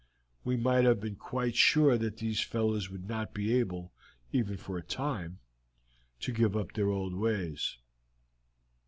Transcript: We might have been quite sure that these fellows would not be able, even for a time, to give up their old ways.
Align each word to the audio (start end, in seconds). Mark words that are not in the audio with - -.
We 0.43 0.57
might 0.57 0.83
have 0.83 0.99
been 0.99 1.15
quite 1.15 1.55
sure 1.55 1.95
that 1.95 2.17
these 2.17 2.39
fellows 2.41 2.89
would 2.89 3.07
not 3.07 3.35
be 3.35 3.53
able, 3.59 3.93
even 4.31 4.57
for 4.57 4.75
a 4.79 4.83
time, 4.83 5.37
to 6.21 6.31
give 6.31 6.57
up 6.57 6.73
their 6.73 6.89
old 6.89 7.13
ways. 7.13 7.77